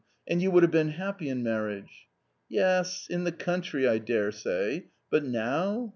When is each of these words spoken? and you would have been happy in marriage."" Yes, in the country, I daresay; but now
and 0.27 0.41
you 0.41 0.49
would 0.49 0.63
have 0.63 0.71
been 0.71 0.89
happy 0.93 1.29
in 1.29 1.43
marriage."" 1.43 2.07
Yes, 2.49 3.05
in 3.07 3.23
the 3.23 3.31
country, 3.31 3.87
I 3.87 3.99
daresay; 3.99 4.85
but 5.11 5.23
now 5.23 5.89